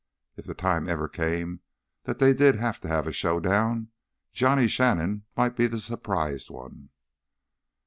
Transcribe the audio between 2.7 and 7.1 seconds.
to have a showdown, Johnny Shannon might be the surprised one.